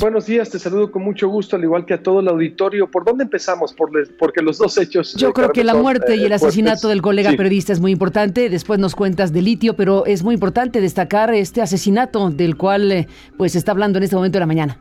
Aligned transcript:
Buenos 0.00 0.24
días, 0.24 0.48
te 0.48 0.58
saludo 0.58 0.90
con 0.90 1.02
mucho 1.02 1.28
gusto, 1.28 1.56
al 1.56 1.62
igual 1.62 1.84
que 1.84 1.92
a 1.92 2.02
todo 2.02 2.20
el 2.20 2.28
auditorio. 2.28 2.90
¿Por 2.90 3.04
dónde 3.04 3.24
empezamos? 3.24 3.74
Por 3.74 3.90
porque 4.18 4.40
los 4.40 4.56
dos 4.56 4.78
hechos. 4.78 5.14
Yo 5.14 5.34
creo 5.34 5.50
que 5.50 5.62
la 5.62 5.74
muerte 5.74 6.16
y 6.16 6.24
el 6.24 6.32
asesinato 6.32 6.88
del 6.88 7.02
colega 7.02 7.32
periodista 7.32 7.74
es 7.74 7.80
muy 7.80 7.92
importante. 7.92 8.48
Después 8.48 8.78
nos 8.78 8.94
cuentas 8.94 9.30
de 9.34 9.42
litio, 9.42 9.76
pero 9.76 10.06
es 10.06 10.22
muy 10.22 10.32
importante 10.32 10.80
destacar 10.80 11.34
este 11.34 11.60
asesinato 11.60 12.30
del 12.30 12.56
cual 12.56 13.08
pues 13.36 13.52
se 13.52 13.58
está 13.58 13.72
hablando 13.72 13.98
en 13.98 14.04
este 14.04 14.16
momento 14.16 14.36
de 14.36 14.40
la 14.40 14.46
mañana. 14.46 14.78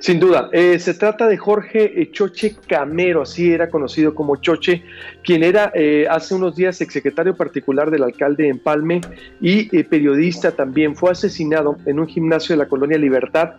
Sin 0.00 0.18
duda, 0.18 0.48
eh, 0.52 0.78
se 0.78 0.94
trata 0.94 1.28
de 1.28 1.36
Jorge 1.36 2.00
eh, 2.00 2.10
Choche 2.10 2.56
Camero, 2.66 3.22
así 3.22 3.52
era 3.52 3.68
conocido 3.68 4.14
como 4.14 4.36
Choche, 4.36 4.82
quien 5.22 5.44
era 5.44 5.72
eh, 5.74 6.06
hace 6.10 6.34
unos 6.34 6.56
días 6.56 6.80
exsecretario 6.80 7.36
particular 7.36 7.90
del 7.90 8.02
alcalde 8.02 8.44
de 8.44 8.48
Empalme 8.48 9.02
y 9.42 9.66
periodista 9.84 10.52
también. 10.52 10.96
Fue 10.96 11.10
asesinado 11.10 11.76
en 11.84 12.00
un 12.00 12.08
gimnasio 12.08 12.54
de 12.54 12.62
la 12.64 12.68
colonia 12.68 12.96
Libertad. 12.96 13.56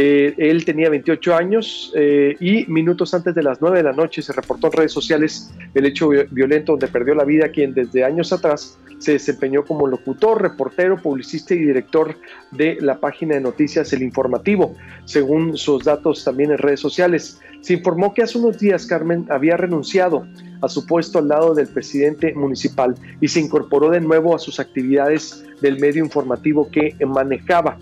Él 0.00 0.64
tenía 0.64 0.90
28 0.90 1.34
años 1.34 1.92
y 2.40 2.64
minutos 2.66 3.14
antes 3.14 3.34
de 3.34 3.42
las 3.42 3.60
9 3.60 3.78
de 3.78 3.82
la 3.82 3.92
noche 3.92 4.22
se 4.22 4.32
reportó 4.32 4.68
en 4.68 4.72
redes 4.74 4.92
sociales 4.92 5.52
el 5.74 5.86
hecho 5.86 6.10
violento 6.30 6.72
donde 6.72 6.86
perdió 6.86 7.14
la 7.14 7.24
vida 7.24 7.48
quien 7.48 7.74
desde 7.74 8.04
años 8.04 8.32
atrás 8.32 8.78
se 8.98 9.12
desempeñó 9.12 9.64
como 9.64 9.86
locutor, 9.86 10.42
reportero, 10.42 11.00
publicista 11.00 11.54
y 11.54 11.58
director 11.58 12.16
de 12.50 12.78
la 12.80 12.98
página 12.98 13.36
de 13.36 13.40
noticias 13.40 13.92
El 13.92 14.02
Informativo, 14.02 14.74
según 15.04 15.56
sus 15.56 15.84
datos 15.84 16.24
también 16.24 16.50
en 16.50 16.58
redes 16.58 16.80
sociales. 16.80 17.40
Se 17.60 17.74
informó 17.74 18.12
que 18.12 18.22
hace 18.22 18.38
unos 18.38 18.58
días 18.58 18.86
Carmen 18.86 19.26
había 19.30 19.56
renunciado 19.56 20.26
a 20.60 20.68
su 20.68 20.84
puesto 20.86 21.20
al 21.20 21.28
lado 21.28 21.54
del 21.54 21.68
presidente 21.68 22.34
municipal 22.34 22.94
y 23.20 23.28
se 23.28 23.40
incorporó 23.40 23.90
de 23.90 24.00
nuevo 24.00 24.34
a 24.34 24.38
sus 24.38 24.58
actividades 24.58 25.44
del 25.60 25.78
medio 25.78 26.04
informativo 26.04 26.68
que 26.70 26.94
manejaba. 27.06 27.78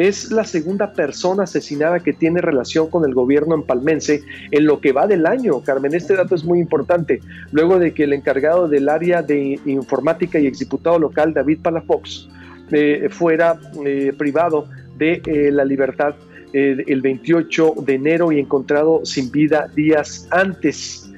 Es 0.00 0.30
la 0.32 0.44
segunda 0.44 0.94
persona 0.94 1.42
asesinada 1.42 2.00
que 2.00 2.14
tiene 2.14 2.40
relación 2.40 2.88
con 2.88 3.04
el 3.04 3.12
gobierno 3.12 3.54
empalmense 3.54 4.22
en 4.50 4.64
lo 4.64 4.80
que 4.80 4.92
va 4.92 5.06
del 5.06 5.26
año. 5.26 5.60
Carmen, 5.60 5.92
este 5.92 6.16
dato 6.16 6.34
es 6.34 6.42
muy 6.42 6.58
importante. 6.58 7.20
Luego 7.52 7.78
de 7.78 7.92
que 7.92 8.04
el 8.04 8.14
encargado 8.14 8.66
del 8.66 8.88
área 8.88 9.20
de 9.20 9.60
informática 9.66 10.38
y 10.38 10.46
exdiputado 10.46 10.98
local, 10.98 11.34
David 11.34 11.58
Palafox, 11.60 12.30
eh, 12.72 13.08
fuera 13.10 13.60
eh, 13.84 14.14
privado 14.16 14.70
de 14.96 15.20
eh, 15.26 15.50
la 15.52 15.66
libertad 15.66 16.14
el 16.52 17.00
28 17.00 17.74
de 17.84 17.94
enero 17.94 18.32
y 18.32 18.38
encontrado 18.38 19.04
sin 19.04 19.30
vida 19.30 19.68
días 19.74 20.26
antes. 20.30 21.10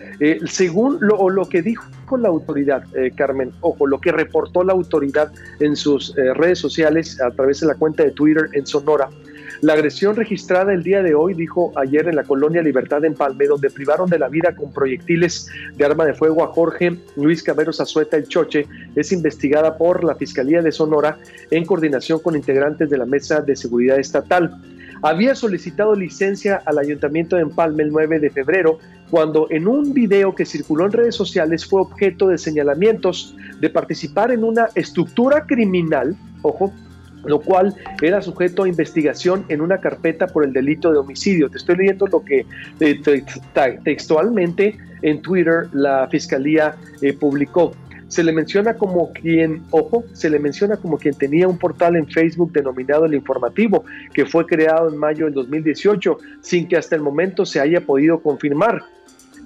según 0.47 0.99
lo, 1.01 1.29
lo 1.31 1.49
que 1.49 1.63
dijo 1.63 1.83
la 2.17 2.29
autoridad, 2.29 2.85
eh, 2.97 3.13
Carmen, 3.15 3.53
ojo, 3.61 3.87
lo 3.87 4.01
que 4.01 4.13
reportó 4.13 4.65
la 4.65 4.73
autoridad 4.73 5.33
en 5.61 5.77
sus 5.77 6.17
eh, 6.17 6.35
redes 6.35 6.59
sociales 6.59 7.21
a 7.21 7.31
través 7.31 7.61
de 7.61 7.67
la 7.67 7.75
cuenta 7.75 8.03
de 8.03 8.11
Twitter 8.11 8.49
en 8.53 8.67
Sonora. 8.67 9.09
La 9.61 9.75
agresión 9.75 10.17
registrada 10.17 10.73
el 10.73 10.83
día 10.83 11.05
de 11.05 11.15
hoy, 11.15 11.35
dijo 11.35 11.73
ayer 11.77 12.09
en 12.09 12.17
la 12.17 12.25
colonia 12.25 12.61
Libertad 12.63 13.05
en 13.05 13.15
Palme, 13.15 13.47
donde 13.47 13.71
privaron 13.71 14.11
de 14.11 14.19
la 14.19 14.29
vida 14.29 14.57
con 14.57 14.73
proyectiles 14.73 15.47
de 15.77 15.85
arma 15.85 16.05
de 16.05 16.15
fuego 16.15 16.43
a 16.43 16.49
Jorge 16.49 16.97
Luis 17.15 17.45
Camero 17.45 17.73
Zazueta 17.73 18.17
El 18.17 18.27
Choche, 18.27 18.67
es 18.97 19.13
investigada 19.13 19.79
por 19.79 20.03
la 20.03 20.17
Fiscalía 20.17 20.63
de 20.63 20.73
Sonora 20.73 21.17
en 21.53 21.65
coordinación 21.65 22.19
con 22.19 22.35
integrantes 22.35 22.91
de 22.91 22.99
la 22.99 23.07
Mesa 23.07 23.41
de 23.41 23.55
Seguridad 23.55 24.01
Estatal 24.01 24.51
había 25.03 25.35
solicitado 25.35 25.95
licencia 25.95 26.63
al 26.65 26.79
ayuntamiento 26.79 27.37
de 27.37 27.43
Empalme 27.43 27.83
el 27.83 27.91
9 27.91 28.21
de 28.21 28.31
febrero, 28.31 28.79
cuando 29.11 29.47
en 29.51 29.67
un 29.67 29.93
video 29.93 30.35
que 30.35 30.47
circuló 30.47 30.87
en 30.87 30.93
redes 30.93 31.17
sociales 31.17 31.67
fue 31.67 31.83
objeto 31.83 32.29
de 32.29 32.39
señalamientos 32.39 33.37
de 33.61 33.69
participar 33.69 34.31
en 34.31 34.45
una 34.45 34.69
estructura 34.75 35.45
criminal, 35.47 36.17
ojo, 36.43 36.73
lo 37.25 37.41
cual 37.41 37.75
era 38.01 38.23
sujeto 38.23 38.65
a 38.65 38.69
investigación 38.69 39.45
en 39.49 39.61
una 39.61 39.79
carpeta 39.79 40.27
por 40.27 40.45
el 40.45 40.53
delito 40.53 40.91
de 40.93 40.99
homicidio. 40.99 41.49
Te 41.51 41.59
estoy 41.59 41.77
leyendo 41.77 42.07
lo 42.07 42.25
que 42.25 42.47
eh, 42.81 43.01
textualmente 43.85 44.79
en 45.03 45.21
Twitter 45.21 45.69
la 45.73 46.09
fiscalía 46.09 46.77
eh, 47.01 47.13
publicó 47.13 47.73
se 48.13 48.23
le 48.23 48.31
menciona 48.31 48.75
como 48.75 49.11
quien, 49.15 49.63
ojo, 49.71 50.05
se 50.13 50.29
le 50.29 50.39
menciona 50.39 50.77
como 50.77 50.99
quien 50.99 51.15
tenía 51.15 51.49
un 51.49 51.57
portal 51.57 51.97
en 51.97 52.07
Facebook 52.07 52.53
denominado 52.53 53.07
El 53.07 53.15
Informativo, 53.15 53.87
que 54.13 54.27
fue 54.27 54.45
creado 54.45 54.91
en 54.91 54.99
mayo 54.99 55.25
del 55.25 55.33
2018, 55.33 56.19
sin 56.43 56.69
que 56.69 56.77
hasta 56.77 56.95
el 56.95 57.01
momento 57.01 57.47
se 57.47 57.59
haya 57.59 57.81
podido 57.81 58.21
confirmar. 58.21 58.83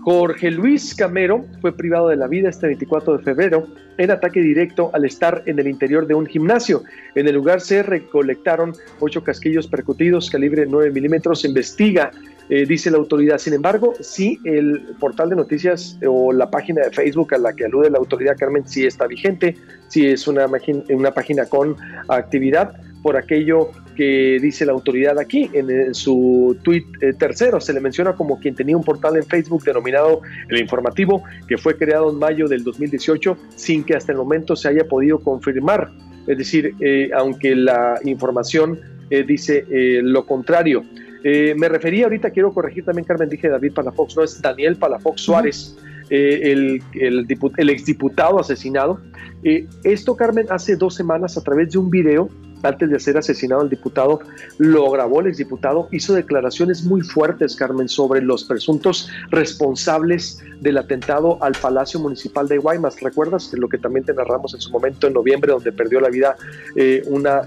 Jorge 0.00 0.50
Luis 0.50 0.96
Camero 0.96 1.44
fue 1.60 1.76
privado 1.76 2.08
de 2.08 2.16
la 2.16 2.26
vida 2.26 2.48
este 2.48 2.66
24 2.66 3.18
de 3.18 3.22
febrero 3.22 3.68
en 3.98 4.10
ataque 4.10 4.40
directo 4.40 4.90
al 4.92 5.04
estar 5.04 5.44
en 5.46 5.60
el 5.60 5.68
interior 5.68 6.08
de 6.08 6.14
un 6.14 6.26
gimnasio. 6.26 6.82
En 7.14 7.28
el 7.28 7.36
lugar 7.36 7.60
se 7.60 7.84
recolectaron 7.84 8.72
ocho 8.98 9.22
casquillos 9.22 9.68
percutidos 9.68 10.28
calibre 10.28 10.66
9 10.66 10.90
milímetros. 10.90 11.44
Investiga 11.44 12.10
eh, 12.48 12.64
dice 12.66 12.90
la 12.90 12.98
autoridad. 12.98 13.38
Sin 13.38 13.54
embargo, 13.54 13.94
sí, 14.00 14.38
el 14.44 14.94
portal 15.00 15.30
de 15.30 15.36
noticias 15.36 15.98
o 16.06 16.32
la 16.32 16.48
página 16.48 16.82
de 16.82 16.90
Facebook 16.90 17.34
a 17.34 17.38
la 17.38 17.52
que 17.54 17.64
alude 17.64 17.90
la 17.90 17.98
autoridad 17.98 18.36
Carmen 18.38 18.66
sí 18.66 18.86
está 18.86 19.06
vigente, 19.06 19.56
sí 19.88 20.06
es 20.06 20.28
una, 20.28 20.46
página 21.12 21.46
con 21.46 21.76
actividad 22.08 22.72
por 23.02 23.16
aquello 23.16 23.70
que 23.96 24.38
dice 24.40 24.66
la 24.66 24.72
autoridad 24.72 25.18
aquí 25.18 25.50
en, 25.54 25.94
su 25.94 26.56
tweet 26.62 26.84
eh, 27.00 27.12
tercero. 27.14 27.60
Se 27.60 27.72
le 27.72 27.80
menciona 27.80 28.14
como 28.14 28.38
quien 28.38 28.54
tenía 28.54 28.76
un 28.76 28.84
portal 28.84 29.16
en 29.16 29.24
Facebook 29.24 29.64
denominado 29.64 30.20
El 30.48 30.60
Informativo, 30.60 31.22
que 31.48 31.58
fue 31.58 31.76
creado 31.76 32.10
en 32.10 32.18
mayo 32.18 32.46
del 32.46 32.62
2018 32.62 33.36
sin 33.56 33.82
que 33.82 33.94
hasta 33.94 34.12
el 34.12 34.18
momento 34.18 34.54
se 34.54 34.68
haya 34.68 34.84
podido 34.84 35.18
confirmar. 35.18 35.90
Es 36.26 36.38
decir, 36.38 36.74
eh, 36.80 37.10
aunque 37.16 37.56
la 37.56 37.98
información 38.04 38.78
dice 39.08 39.64
lo 40.02 40.26
contrario. 40.26 40.84
Eh, 41.24 41.54
me 41.56 41.68
refería 41.68 42.04
ahorita, 42.04 42.30
quiero 42.30 42.52
corregir 42.52 42.84
también, 42.84 43.04
Carmen, 43.04 43.28
dije 43.28 43.48
David 43.48 43.72
Palafox, 43.72 44.16
no 44.16 44.22
es 44.22 44.40
Daniel 44.40 44.76
Palafox 44.76 45.20
Suárez, 45.20 45.76
eh, 46.10 46.52
el, 46.52 46.82
el, 46.94 47.26
el, 47.56 47.70
exdiputado 47.70 48.38
asesinado. 48.38 49.00
Eh, 49.42 49.66
esto, 49.84 50.16
Carmen, 50.16 50.46
hace 50.50 50.76
dos 50.76 50.94
semanas 50.94 51.36
a 51.36 51.42
través 51.42 51.72
de 51.72 51.78
un 51.78 51.90
video, 51.90 52.28
antes 52.62 52.90
de 52.90 52.98
ser 52.98 53.16
asesinado 53.18 53.62
el 53.62 53.68
diputado, 53.68 54.20
lo 54.58 54.90
grabó 54.90 55.20
el 55.20 55.26
exdiputado, 55.26 55.88
hizo 55.92 56.14
declaraciones 56.14 56.84
muy 56.84 57.02
fuertes, 57.02 57.54
Carmen, 57.54 57.88
sobre 57.88 58.22
los 58.22 58.44
presuntos 58.44 59.08
responsables 59.30 60.42
del 60.60 60.78
atentado 60.78 61.42
al 61.42 61.52
Palacio 61.60 62.00
Municipal 62.00 62.48
de 62.48 62.58
Guaymas. 62.58 63.00
¿Recuerdas 63.00 63.52
lo 63.52 63.68
que 63.68 63.78
también 63.78 64.04
te 64.04 64.14
narramos 64.14 64.54
en 64.54 64.60
su 64.60 64.70
momento 64.70 65.06
en 65.06 65.12
noviembre, 65.12 65.52
donde 65.52 65.72
perdió 65.72 66.00
la 66.00 66.08
vida 66.08 66.36
una 67.06 67.42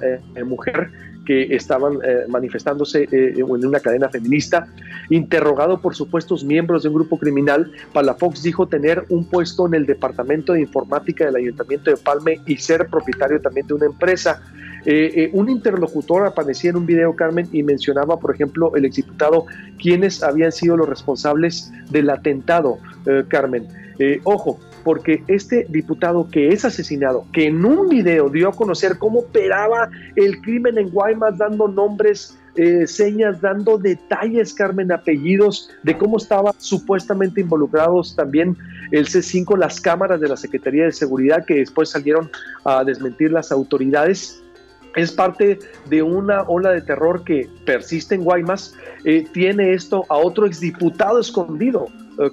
mujer? 0.46 0.90
Que 1.30 1.56
estaban 1.56 2.00
eh, 2.04 2.26
manifestándose 2.28 3.04
eh, 3.04 3.36
en 3.38 3.64
una 3.64 3.80
cadena 3.80 4.10
feminista. 4.10 4.66
Interrogado 5.12 5.80
por 5.80 5.94
supuestos 5.94 6.44
miembros 6.44 6.82
de 6.82 6.90
un 6.90 6.96
grupo 6.96 7.20
criminal, 7.20 7.72
Palafox 7.94 8.42
dijo 8.42 8.68
tener 8.68 9.04
un 9.10 9.26
puesto 9.26 9.68
en 9.68 9.76
el 9.76 9.86
Departamento 9.86 10.54
de 10.54 10.62
Informática 10.62 11.26
del 11.26 11.36
Ayuntamiento 11.36 11.92
de 11.92 11.98
Palme 11.98 12.42
y 12.48 12.58
ser 12.58 12.88
propietario 12.88 13.40
también 13.42 13.68
de 13.68 13.76
una 13.76 13.86
empresa. 13.86 14.42
Eh, 14.88 15.30
un 15.34 15.52
interlocutor 15.52 16.26
aparecía 16.26 16.72
en 16.72 16.78
un 16.78 16.88
video, 16.88 17.16
Carmen, 17.16 17.48
y 17.52 17.62
mencionaba, 17.62 18.20
por 18.20 18.34
ejemplo, 18.34 18.76
el 18.76 18.86
exdiputado, 18.86 19.46
quienes 19.80 20.24
habían 20.24 20.52
sido 20.52 20.78
los 20.78 20.90
responsables 20.90 21.72
del 21.92 22.10
atentado, 22.10 22.80
Carmen. 23.28 23.68
ojo, 24.24 24.60
porque 24.90 25.24
este 25.28 25.68
diputado 25.70 26.28
que 26.32 26.48
es 26.48 26.66
asesinado, 26.66 27.24
que 27.32 27.46
en 27.46 27.64
un 27.64 27.90
video 27.90 28.28
dio 28.28 28.50
a 28.50 28.52
conocer 28.52 28.98
cómo 28.98 29.20
operaba 29.20 29.88
el 30.16 30.42
crimen 30.42 30.80
en 30.80 30.90
Guaymas, 30.90 31.38
dando 31.38 31.68
nombres, 31.68 32.36
eh, 32.56 32.88
señas, 32.88 33.40
dando 33.40 33.78
detalles, 33.78 34.52
Carmen, 34.52 34.92
apellidos, 34.92 35.70
de 35.84 35.96
cómo 35.96 36.18
estaban 36.18 36.54
supuestamente 36.58 37.42
involucrados 37.42 38.16
también 38.16 38.58
el 38.90 39.06
C5, 39.06 39.56
las 39.60 39.80
cámaras 39.80 40.20
de 40.20 40.28
la 40.28 40.36
Secretaría 40.36 40.86
de 40.86 40.92
Seguridad, 40.92 41.46
que 41.46 41.58
después 41.58 41.90
salieron 41.90 42.32
a 42.66 42.84
desmentir 42.84 43.32
las 43.32 43.52
autoridades 43.52 44.42
es 44.96 45.12
parte 45.12 45.60
de 45.88 46.02
una 46.02 46.42
ola 46.48 46.72
de 46.72 46.82
terror 46.82 47.24
que 47.24 47.48
persiste 47.64 48.16
en 48.16 48.24
Guaymas. 48.24 48.74
Eh, 49.06 49.24
tiene 49.32 49.74
esto 49.74 50.04
a 50.10 50.18
otro 50.18 50.48
exdiputado 50.48 51.20
escondido, 51.20 51.86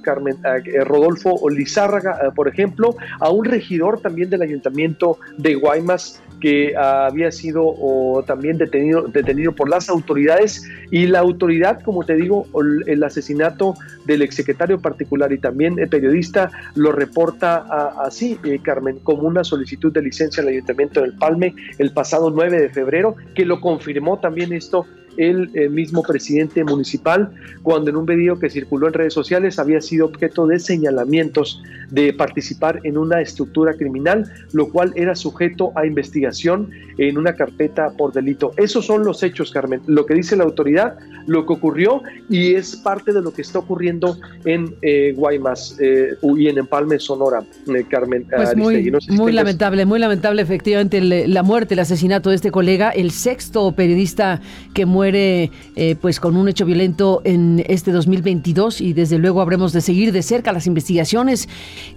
Carmen, 0.02 0.36
eh, 0.44 0.84
Rodolfo 0.84 1.48
Lizárraga, 1.48 2.18
eh, 2.22 2.30
por 2.34 2.48
ejemplo, 2.48 2.96
a 3.20 3.30
un 3.30 3.44
regidor 3.44 4.00
también 4.00 4.30
del 4.30 4.42
ayuntamiento 4.42 5.18
de 5.36 5.54
Guaymas 5.54 6.22
que 6.40 6.76
había 6.76 7.32
sido 7.32 8.22
también 8.26 8.58
detenido, 8.58 9.08
detenido 9.08 9.52
por 9.52 9.70
las 9.70 9.88
autoridades 9.88 10.68
y 10.90 11.06
la 11.06 11.20
autoridad, 11.20 11.80
como 11.82 12.04
te 12.04 12.14
digo, 12.14 12.46
el 12.86 13.02
asesinato 13.02 13.74
del 14.04 14.20
exsecretario 14.20 14.78
particular 14.78 15.32
y 15.32 15.38
también 15.38 15.78
el 15.78 15.88
periodista 15.88 16.50
lo 16.74 16.92
reporta 16.92 17.64
así, 18.04 18.38
Carmen, 18.62 18.98
como 19.02 19.22
una 19.22 19.44
solicitud 19.44 19.90
de 19.94 20.02
licencia 20.02 20.42
al 20.42 20.50
ayuntamiento 20.50 21.00
del 21.00 21.14
Palme 21.14 21.54
el 21.78 21.92
pasado 21.92 22.30
9 22.30 22.60
de 22.60 22.68
febrero, 22.68 23.16
que 23.34 23.46
lo 23.46 23.60
confirmó 23.62 24.18
también 24.18 24.52
esto 24.52 24.84
el, 25.16 25.50
mismo 25.70 26.02
presidente 26.02 26.64
municipal, 26.64 27.30
cuando 27.62 27.90
en 27.90 27.96
un 27.96 28.06
video 28.06 28.38
que 28.38 28.50
circuló 28.50 28.86
en 28.88 28.92
redes 28.92 29.14
sociales 29.14 29.58
había 29.58 29.80
sido 29.80 30.06
objeto 30.06 30.46
de 30.46 30.58
señalamientos 30.58 31.62
de 31.90 32.12
participar 32.12 32.80
en 32.84 32.98
una 32.98 33.20
estructura 33.20 33.74
criminal, 33.74 34.30
lo 34.52 34.68
cual 34.70 34.92
era 34.96 35.14
sujeto 35.14 35.72
a 35.74 35.86
investigación 35.86 36.70
en 36.98 37.18
una 37.18 37.34
carpeta 37.34 37.90
por 37.90 38.12
delito. 38.12 38.52
Esos 38.56 38.86
son 38.86 39.04
los 39.04 39.22
hechos, 39.22 39.50
Carmen, 39.50 39.82
lo 39.86 40.06
que 40.06 40.14
dice 40.14 40.36
la 40.36 40.44
autoridad, 40.44 40.96
lo 41.26 41.46
que 41.46 41.52
ocurrió 41.52 42.02
y 42.28 42.54
es 42.54 42.76
parte 42.76 43.12
de 43.12 43.22
lo 43.22 43.32
que 43.32 43.42
está 43.42 43.58
ocurriendo 43.58 44.18
en 44.44 44.74
eh, 44.82 45.12
Guaymas 45.16 45.76
eh, 45.80 46.16
y 46.36 46.48
en 46.48 46.58
Empalme, 46.58 46.98
Sonora, 46.98 47.42
eh, 47.66 47.84
Carmen. 47.88 48.26
Pues 48.34 48.56
muy, 48.56 48.92
muy 49.08 49.32
lamentable, 49.32 49.84
muy 49.84 49.98
lamentable 49.98 50.42
efectivamente 50.42 51.00
la 51.00 51.42
muerte, 51.42 51.74
el 51.74 51.80
asesinato 51.80 52.30
de 52.30 52.36
este 52.36 52.50
colega, 52.50 52.90
el 52.90 53.10
sexto 53.10 53.72
periodista 53.72 54.40
que 54.74 54.86
muere 54.86 55.05
eh, 55.14 55.96
pues 56.00 56.20
con 56.20 56.36
un 56.36 56.48
hecho 56.48 56.66
violento 56.66 57.22
en 57.24 57.62
este 57.66 57.92
2022 57.92 58.80
y 58.80 58.92
desde 58.92 59.18
luego 59.18 59.40
habremos 59.40 59.72
de 59.72 59.80
seguir 59.80 60.12
de 60.12 60.22
cerca 60.22 60.52
las 60.52 60.66
investigaciones 60.66 61.48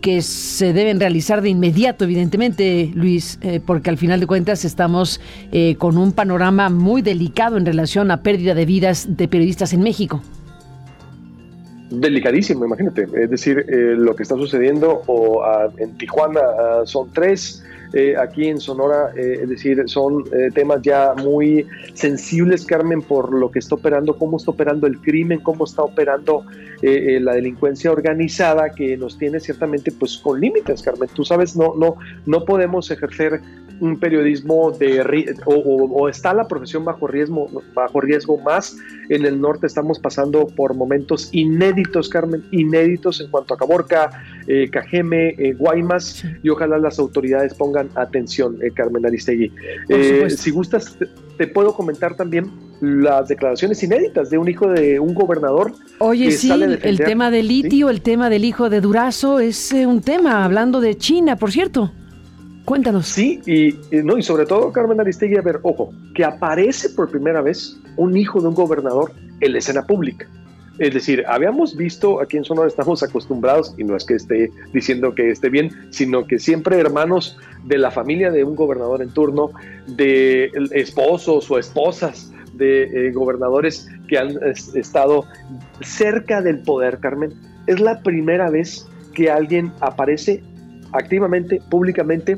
que 0.02 0.22
se 0.22 0.74
deben 0.74 1.00
realizar 1.00 1.42
de 1.42 1.50
inmediato, 1.50 2.06
evidentemente, 2.06 2.92
Luis, 2.94 3.40
eh, 3.42 3.60
porque 3.66 3.90
al 3.90 3.98
final 3.98 4.20
de 4.20 4.28
cuentas 4.28 4.66
estamos 4.66 5.20
eh, 5.52 5.76
con 5.78 5.98
un 5.98 6.12
panorama 6.12 6.70
muy 6.70 7.02
delicado 7.02 7.58
en 7.58 7.66
relación 7.66 8.12
a 8.12 8.22
pérdida 8.22 8.54
de 8.54 8.66
vidas 8.66 9.18
de 9.18 9.28
periodistas 9.28 9.74
en 9.74 9.82
México 9.82 10.22
delicadísimo, 11.92 12.66
imagínate. 12.66 13.08
Es 13.16 13.32
decir, 13.32 13.66
lo 13.68 14.16
que 14.16 14.22
está 14.22 14.36
sucediendo 14.36 15.02
o, 15.08 15.42
en 15.80 15.98
Tijuana 15.98 16.40
son 16.86 17.12
tres, 17.12 17.64
eh, 17.92 18.16
aquí 18.16 18.48
en 18.48 18.60
Sonora, 18.60 19.12
eh, 19.16 19.40
es 19.42 19.50
decir, 19.50 19.82
son 19.88 20.24
eh, 20.32 20.50
temas 20.54 20.82
ya 20.84 21.16
muy 21.16 21.66
sensibles, 21.94 22.64
Carmen, 22.64 23.02
por 23.02 23.34
lo 23.34 23.50
que 23.50 23.58
está 23.58 23.76
operando, 23.76 24.16
cómo 24.16 24.38
está 24.38 24.52
operando 24.52 24.86
el 24.86 25.00
crimen, 25.00 25.40
cómo 25.40 25.66
está 25.66 25.82
operando 25.82 26.44
la 26.82 27.34
delincuencia 27.34 27.92
organizada, 27.92 28.70
que 28.70 28.96
nos 28.96 29.18
tiene 29.18 29.42
ciertamente 29.42 29.92
pues 29.92 30.18
con 30.18 30.40
límites, 30.40 30.82
Carmen. 30.82 31.10
Tú 31.14 31.26
sabes, 31.26 31.58
no, 31.58 31.74
no, 31.76 31.96
no 32.26 32.46
podemos 32.46 32.90
ejercer 32.90 33.42
un 33.82 34.00
periodismo 34.00 34.72
de 34.72 35.36
o, 35.46 35.54
o, 35.54 36.08
está 36.10 36.34
la 36.34 36.48
profesión 36.48 36.86
bajo 36.86 37.08
riesgo, 37.08 37.50
bajo 37.74 38.00
riesgo 38.00 38.38
más. 38.38 38.78
En 39.10 39.26
el 39.26 39.42
norte 39.42 39.68
estamos 39.68 40.00
pasando 40.00 40.48
por 40.48 40.74
momentos 40.74 41.30
inéditos, 41.34 42.08
Carmen, 42.08 42.46
inéditos 42.52 43.20
en 43.20 43.30
cuanto 43.30 43.54
a 43.54 43.58
Caborca, 43.58 44.10
Cajeme, 44.72 45.36
Guaymas, 45.58 46.24
y 46.44 46.50
ojalá 46.50 46.78
las 46.78 46.98
autoridades 47.00 47.54
pongan 47.54 47.79
atención, 47.96 48.58
eh, 48.62 48.72
Carmen 48.72 49.06
Aristegui. 49.06 49.52
Eh, 49.90 50.30
si 50.30 50.52
gustas, 50.52 50.98
te, 51.38 51.48
puedo 51.48 51.74
comentar 51.74 52.16
también 52.16 52.52
las 52.82 53.28
declaraciones 53.28 53.82
inéditas 53.84 54.30
de 54.30 54.38
un 54.38 54.48
hijo 54.48 54.68
de 54.68 55.00
un 55.00 55.14
gobernador. 55.14 55.74
Oye, 56.00 56.32
sí, 56.32 56.52
el 56.52 56.98
tema 56.98 57.32
del 57.32 57.48
litio, 57.48 57.90
el 57.90 58.02
tema 58.02 58.30
del 58.30 58.46
hijo 58.46 58.70
de 58.70 58.82
Durazo, 58.82 59.40
es 59.40 59.72
un 59.72 60.02
tema, 60.02 60.46
hablando 60.46 60.82
de 60.82 60.98
China, 60.98 61.36
por 61.36 61.52
cierto. 61.52 61.92
Cuéntanos. 62.70 63.08
Sí, 63.08 63.42
y, 63.48 63.98
no, 64.04 64.16
y 64.18 64.22
sobre 64.22 64.46
todo, 64.46 64.72
Carmen 64.72 65.00
Aristegui, 65.00 65.38
a 65.38 65.42
ver, 65.42 65.60
ojo, 65.64 65.92
que 66.14 66.24
aparece 66.24 66.90
por 66.92 67.10
primera 67.10 67.42
vez 67.42 67.80
un 67.98 68.16
hijo 68.16 68.40
de 68.42 68.48
un 68.48 68.54
gobernador 68.54 69.12
en 69.40 69.54
la 69.54 69.58
escena 69.58 69.88
pública. 69.88 70.28
Es 70.80 70.94
decir, 70.94 71.26
habíamos 71.28 71.76
visto, 71.76 72.22
aquí 72.22 72.38
en 72.38 72.46
Sonora 72.46 72.70
estamos 72.70 73.04
acostumbrados, 73.04 73.76
y 73.78 73.84
no 73.84 73.98
es 73.98 74.06
que 74.06 74.16
esté 74.16 74.50
diciendo 74.74 75.14
que 75.14 75.30
esté 75.30 75.50
bien, 75.50 75.72
sino 75.90 76.26
que 76.26 76.40
siempre 76.40 76.80
hermanos 76.80 77.38
de 77.66 77.78
la 77.78 77.92
familia 77.92 78.32
de 78.32 78.46
un 78.46 78.56
gobernador 78.56 79.02
en 79.02 79.10
turno, 79.10 79.52
de 79.88 80.50
esposos 80.72 81.52
o 81.52 81.60
esposas 81.60 82.32
de 82.54 83.08
eh, 83.08 83.12
gobernadores 83.12 83.90
que 84.08 84.18
han 84.18 84.38
estado 84.74 85.26
cerca 85.82 86.42
del 86.42 86.60
poder, 86.60 87.00
Carmen. 87.00 87.34
Es 87.68 87.80
la 87.82 88.02
primera 88.02 88.50
vez 88.50 88.88
que 89.14 89.30
alguien 89.30 89.72
aparece 89.82 90.42
activamente, 90.94 91.62
públicamente, 91.70 92.38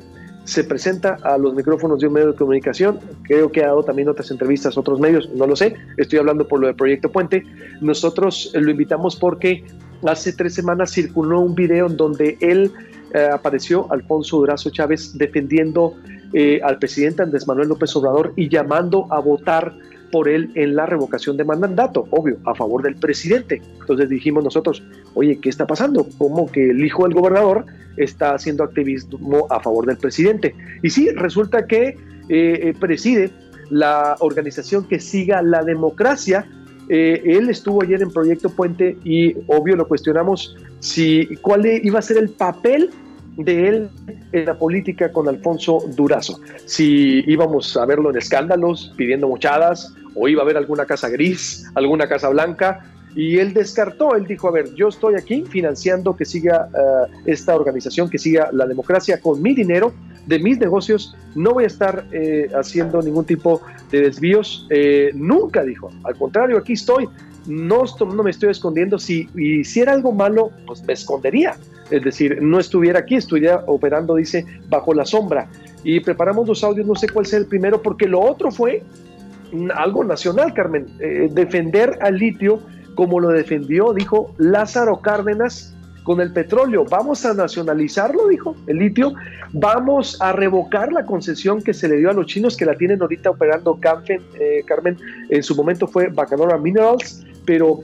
se 0.51 0.65
presenta 0.65 1.17
a 1.23 1.37
los 1.37 1.53
micrófonos 1.53 2.01
de 2.01 2.07
un 2.07 2.13
medio 2.13 2.33
de 2.33 2.35
comunicación, 2.35 2.99
creo 3.23 3.49
que 3.49 3.63
ha 3.63 3.67
dado 3.67 3.83
también 3.83 4.09
otras 4.09 4.31
entrevistas 4.31 4.75
a 4.75 4.81
otros 4.81 4.99
medios, 4.99 5.29
no 5.33 5.47
lo 5.47 5.55
sé, 5.55 5.75
estoy 5.95 6.19
hablando 6.19 6.45
por 6.45 6.59
lo 6.59 6.67
de 6.67 6.73
Proyecto 6.73 7.09
Puente, 7.09 7.45
nosotros 7.79 8.51
lo 8.53 8.69
invitamos 8.69 9.15
porque 9.15 9.63
hace 10.05 10.33
tres 10.33 10.53
semanas 10.53 10.91
circuló 10.91 11.39
un 11.39 11.55
video 11.55 11.87
en 11.87 11.95
donde 11.95 12.37
él 12.41 12.69
eh, 13.13 13.29
apareció, 13.31 13.89
Alfonso 13.93 14.39
Durazo 14.39 14.71
Chávez, 14.71 15.17
defendiendo 15.17 15.95
eh, 16.33 16.59
al 16.65 16.79
presidente 16.79 17.23
Andrés 17.23 17.47
Manuel 17.47 17.69
López 17.69 17.95
Obrador 17.95 18.33
y 18.35 18.49
llamando 18.49 19.07
a 19.09 19.21
votar 19.21 19.73
por 20.11 20.29
él 20.29 20.51
en 20.55 20.75
la 20.75 20.85
revocación 20.85 21.37
de 21.37 21.43
mandato, 21.43 22.07
obvio, 22.11 22.37
a 22.45 22.53
favor 22.53 22.83
del 22.83 22.95
presidente. 22.95 23.61
Entonces 23.79 24.09
dijimos 24.09 24.43
nosotros, 24.43 24.83
oye, 25.13 25.39
¿qué 25.39 25.49
está 25.49 25.65
pasando? 25.65 26.07
¿Cómo 26.17 26.51
que 26.51 26.69
el 26.69 26.83
hijo 26.83 27.03
del 27.03 27.13
gobernador 27.13 27.65
está 27.97 28.33
haciendo 28.33 28.63
activismo 28.63 29.47
a 29.49 29.59
favor 29.59 29.85
del 29.85 29.97
presidente? 29.97 30.55
Y 30.83 30.89
sí, 30.89 31.09
resulta 31.09 31.65
que 31.65 31.87
eh, 31.87 31.97
eh, 32.29 32.73
preside 32.79 33.31
la 33.69 34.15
organización 34.19 34.87
que 34.87 34.99
siga 34.99 35.41
la 35.41 35.63
democracia. 35.63 36.45
Eh, 36.89 37.21
él 37.25 37.49
estuvo 37.49 37.83
ayer 37.83 38.01
en 38.01 38.11
Proyecto 38.11 38.49
Puente 38.49 38.97
y 39.03 39.35
obvio 39.47 39.75
lo 39.75 39.87
cuestionamos 39.87 40.57
si 40.79 41.27
cuál 41.41 41.65
iba 41.65 41.99
a 41.99 42.01
ser 42.01 42.17
el 42.17 42.29
papel 42.29 42.89
de 43.37 43.67
él 43.67 43.89
en 44.31 44.45
la 44.45 44.57
política 44.57 45.11
con 45.11 45.27
Alfonso 45.27 45.79
Durazo. 45.95 46.39
Si 46.65 47.23
íbamos 47.27 47.75
a 47.77 47.85
verlo 47.85 48.09
en 48.09 48.17
escándalos, 48.17 48.93
pidiendo 48.97 49.27
mochadas, 49.27 49.93
o 50.15 50.27
iba 50.27 50.41
a 50.41 50.43
haber 50.43 50.57
alguna 50.57 50.85
casa 50.85 51.09
gris, 51.09 51.69
alguna 51.75 52.07
casa 52.07 52.29
blanca, 52.29 52.85
y 53.15 53.39
él 53.39 53.53
descartó, 53.53 54.15
él 54.15 54.25
dijo, 54.25 54.47
a 54.47 54.51
ver, 54.51 54.73
yo 54.73 54.87
estoy 54.87 55.15
aquí 55.15 55.43
financiando 55.43 56.15
que 56.15 56.25
siga 56.25 56.69
eh, 56.73 57.11
esta 57.25 57.55
organización, 57.55 58.09
que 58.09 58.17
siga 58.17 58.49
la 58.53 58.65
democracia 58.65 59.19
con 59.19 59.41
mi 59.41 59.53
dinero, 59.53 59.93
de 60.25 60.39
mis 60.39 60.59
negocios, 60.59 61.15
no 61.35 61.53
voy 61.53 61.65
a 61.65 61.67
estar 61.67 62.05
eh, 62.11 62.47
haciendo 62.53 63.01
ningún 63.01 63.25
tipo 63.25 63.61
de 63.89 64.01
desvíos, 64.01 64.67
eh, 64.69 65.11
nunca 65.13 65.63
dijo, 65.63 65.91
al 66.03 66.15
contrario, 66.15 66.57
aquí 66.57 66.73
estoy, 66.73 67.09
no, 67.47 67.83
no 67.99 68.23
me 68.23 68.31
estoy 68.31 68.51
escondiendo, 68.51 68.99
si 68.99 69.27
hiciera 69.35 69.93
algo 69.93 70.11
malo, 70.11 70.51
pues 70.67 70.83
me 70.83 70.93
escondería, 70.93 71.57
es 71.89 72.03
decir, 72.03 72.41
no 72.41 72.59
estuviera 72.59 72.99
aquí, 72.99 73.15
estuviera 73.15 73.63
operando, 73.67 74.15
dice, 74.15 74.45
bajo 74.69 74.93
la 74.93 75.05
sombra. 75.05 75.49
Y 75.83 75.99
preparamos 75.99 76.47
los 76.47 76.63
audios, 76.63 76.87
no 76.87 76.95
sé 76.95 77.09
cuál 77.09 77.25
sea 77.25 77.39
el 77.39 77.47
primero, 77.47 77.81
porque 77.81 78.07
lo 78.07 78.21
otro 78.21 78.51
fue 78.51 78.83
algo 79.75 80.03
nacional, 80.03 80.53
Carmen, 80.53 80.87
eh, 80.99 81.29
defender 81.31 81.97
al 82.01 82.17
litio 82.17 82.59
como 82.95 83.19
lo 83.19 83.29
defendió, 83.29 83.93
dijo 83.93 84.33
Lázaro 84.37 85.01
Cárdenas 85.01 85.75
con 86.03 86.19
el 86.19 86.33
petróleo. 86.33 86.85
Vamos 86.85 87.25
a 87.25 87.33
nacionalizarlo, 87.33 88.27
dijo 88.27 88.55
el 88.67 88.77
litio. 88.77 89.13
Vamos 89.53 90.19
a 90.21 90.33
revocar 90.33 90.91
la 90.91 91.05
concesión 91.05 91.61
que 91.61 91.73
se 91.73 91.87
le 91.87 91.97
dio 91.97 92.09
a 92.09 92.13
los 92.13 92.25
chinos 92.25 92.57
que 92.57 92.65
la 92.65 92.75
tienen 92.75 93.01
ahorita 93.01 93.29
operando 93.29 93.77
Carmen, 93.79 94.21
eh, 94.39 94.63
Carmen 94.65 94.97
en 95.29 95.43
su 95.43 95.55
momento 95.55 95.87
fue 95.87 96.07
Bacanora 96.07 96.57
Minerals, 96.57 97.25
pero 97.45 97.79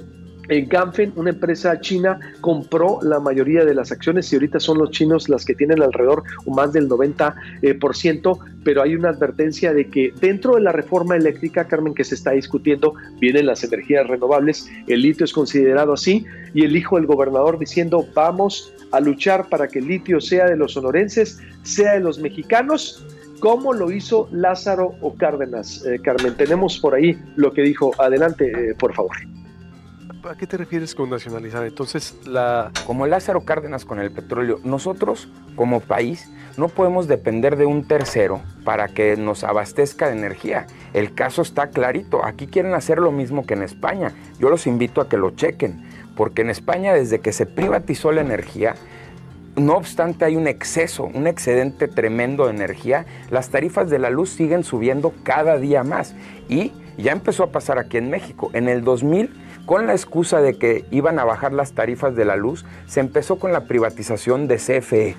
en 0.49 0.67
Ganfen, 0.67 1.13
una 1.15 1.31
empresa 1.31 1.79
china, 1.81 2.19
compró 2.41 2.99
la 3.01 3.19
mayoría 3.19 3.65
de 3.65 3.73
las 3.73 3.91
acciones 3.91 4.31
y 4.31 4.35
ahorita 4.35 4.59
son 4.59 4.77
los 4.77 4.91
chinos 4.91 5.29
las 5.29 5.45
que 5.45 5.53
tienen 5.53 5.81
alrededor 5.81 6.23
o 6.45 6.53
más 6.53 6.73
del 6.73 6.89
90%, 6.89 7.33
eh, 7.61 8.51
pero 8.63 8.81
hay 8.81 8.95
una 8.95 9.09
advertencia 9.09 9.73
de 9.73 9.89
que 9.89 10.13
dentro 10.19 10.55
de 10.55 10.61
la 10.61 10.71
reforma 10.71 11.15
eléctrica, 11.15 11.67
Carmen, 11.67 11.93
que 11.93 12.03
se 12.03 12.15
está 12.15 12.31
discutiendo, 12.31 12.93
vienen 13.19 13.45
las 13.45 13.63
energías 13.63 14.07
renovables, 14.07 14.69
el 14.87 15.01
litio 15.01 15.25
es 15.25 15.33
considerado 15.33 15.93
así 15.93 16.25
y 16.53 16.63
el 16.63 16.75
hijo 16.75 16.97
del 16.97 17.05
gobernador 17.05 17.59
diciendo 17.59 18.05
vamos 18.13 18.73
a 18.91 18.99
luchar 18.99 19.49
para 19.49 19.67
que 19.67 19.79
el 19.79 19.87
litio 19.87 20.21
sea 20.21 20.45
de 20.45 20.55
los 20.55 20.73
sonorenses, 20.73 21.39
sea 21.63 21.93
de 21.93 21.99
los 21.99 22.19
mexicanos, 22.19 23.05
como 23.39 23.73
lo 23.73 23.91
hizo 23.91 24.27
Lázaro 24.31 24.95
o 25.01 25.15
Cárdenas. 25.15 25.85
Eh, 25.85 25.99
Carmen, 26.03 26.35
tenemos 26.35 26.79
por 26.79 26.95
ahí 26.95 27.17
lo 27.35 27.53
que 27.53 27.61
dijo. 27.61 27.91
Adelante, 27.99 28.71
eh, 28.71 28.75
por 28.75 28.93
favor. 28.93 29.15
¿A 30.29 30.35
qué 30.35 30.45
te 30.45 30.57
refieres 30.57 30.93
con 30.93 31.09
nacionalizar? 31.09 31.65
Entonces, 31.65 32.15
la... 32.25 32.71
Como 32.85 33.07
Lázaro 33.07 33.45
Cárdenas 33.45 33.85
con 33.85 33.99
el 33.99 34.11
petróleo, 34.11 34.59
nosotros 34.63 35.29
como 35.55 35.79
país 35.79 36.29
no 36.57 36.67
podemos 36.67 37.07
depender 37.07 37.55
de 37.55 37.65
un 37.65 37.87
tercero 37.87 38.41
para 38.65 38.89
que 38.89 39.15
nos 39.15 39.45
abastezca 39.45 40.07
de 40.07 40.17
energía. 40.17 40.67
El 40.93 41.13
caso 41.13 41.41
está 41.41 41.67
clarito. 41.67 42.25
Aquí 42.25 42.47
quieren 42.47 42.73
hacer 42.73 42.97
lo 42.97 43.11
mismo 43.11 43.45
que 43.45 43.53
en 43.53 43.63
España. 43.63 44.11
Yo 44.37 44.49
los 44.49 44.67
invito 44.67 44.99
a 44.99 45.07
que 45.07 45.15
lo 45.15 45.31
chequen, 45.31 45.81
porque 46.17 46.41
en 46.41 46.49
España 46.49 46.93
desde 46.93 47.19
que 47.19 47.31
se 47.31 47.45
privatizó 47.45 48.11
la 48.11 48.21
energía, 48.21 48.75
no 49.55 49.77
obstante 49.77 50.25
hay 50.25 50.35
un 50.35 50.47
exceso, 50.47 51.05
un 51.05 51.27
excedente 51.27 51.87
tremendo 51.87 52.45
de 52.45 52.51
energía, 52.51 53.05
las 53.29 53.49
tarifas 53.49 53.89
de 53.89 53.99
la 53.99 54.09
luz 54.09 54.31
siguen 54.31 54.65
subiendo 54.65 55.13
cada 55.23 55.57
día 55.57 55.85
más. 55.85 56.15
Y 56.49 56.73
ya 56.97 57.13
empezó 57.13 57.43
a 57.43 57.51
pasar 57.51 57.79
aquí 57.79 57.97
en 57.97 58.09
México. 58.09 58.49
En 58.53 58.67
el 58.67 58.83
2000 58.83 59.46
con 59.67 59.85
la 59.85 59.91
excusa 59.91 60.41
de 60.41 60.57
que 60.57 60.85
iban 60.91 61.19
a 61.19 61.25
bajar 61.25 61.51
las 61.51 61.73
tarifas 61.73 62.15
de 62.15 62.23
la 62.23 62.37
luz, 62.37 62.65
se 62.87 63.01
empezó 63.01 63.37
con 63.37 63.51
la 63.51 63.65
privatización 63.65 64.47
de 64.47 64.55
CFE. 64.55 65.17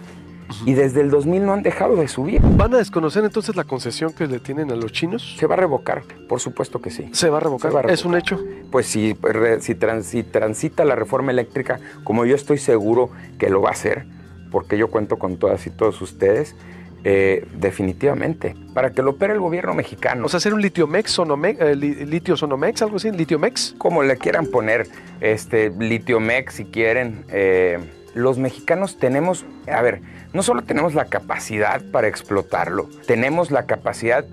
y 0.65 0.73
desde 0.73 1.03
el 1.03 1.11
2000 1.11 1.45
no 1.45 1.53
han 1.53 1.63
dejado 1.63 1.97
de 1.97 2.09
subir. 2.09 2.41
¿Van 2.43 2.73
a 2.73 2.79
desconocer 2.79 3.23
entonces 3.23 3.55
la 3.55 3.65
concesión 3.65 4.15
que 4.15 4.27
le 4.27 4.39
tienen 4.39 4.71
a 4.73 4.75
los 4.75 4.91
chinos? 4.91 5.37
Se 5.39 5.47
va 5.47 5.55
a 5.55 5.59
revocar, 5.59 6.03
por 6.27 6.41
supuesto 6.41 6.81
que 6.81 6.91
sí. 6.91 7.11
¿Se 7.13 7.29
va 7.29 7.37
a 7.37 7.41
revocar? 7.41 7.91
¿Es 7.91 8.07
un 8.07 8.17
hecho? 8.17 8.43
Pues 8.73 8.87
si, 8.87 9.15
si, 9.61 9.77
si 10.01 10.23
transita 10.25 10.85
la 10.87 10.97
reforma 10.97 11.31
eléctrica, 11.31 11.79
como 12.03 12.25
yo 12.25 12.35
estoy 12.35 12.57
seguro 12.57 13.11
que 13.39 13.51
lo 13.51 13.61
va 13.61 13.69
a 13.69 13.73
hacer, 13.73 14.07
porque 14.51 14.79
yo 14.79 14.89
cuento 14.89 15.19
con 15.19 15.37
todas 15.37 15.67
y 15.67 15.71
todos 15.71 16.01
ustedes, 16.01 16.57
eh, 17.05 17.47
definitivamente, 17.55 18.57
para 18.75 18.91
que 18.91 19.03
lo 19.03 19.11
opere 19.11 19.35
el 19.35 19.41
gobierno 19.41 19.75
mexicano. 19.75 20.27
O 20.27 20.29
sea, 20.29 20.39
hacer 20.39 20.53
un 20.53 20.61
litio-mex, 20.61 21.11
sonomex, 21.13 21.61
eh, 21.61 21.77
litio 21.77 22.37
sonomex, 22.37 22.83
algo 22.83 22.97
así, 22.97 23.11
litio-mex. 23.11 23.77
Como 23.79 24.03
le 24.03 24.17
quieran 24.17 24.47
poner, 24.47 24.89
este, 25.21 25.71
litio-mex 25.71 26.55
si 26.55 26.65
quieren. 26.65 27.25
Eh, 27.29 27.79
los 28.15 28.39
mexicanos 28.39 28.99
tenemos, 28.99 29.47
a 29.71 29.81
ver, 29.81 30.01
no 30.33 30.43
solo 30.43 30.63
tenemos 30.63 30.95
la 30.95 31.05
capacidad 31.05 31.83
para 31.93 32.09
explotarlo, 32.09 32.89
tenemos 33.07 33.51
la 33.51 33.67
capacidad 33.67 34.25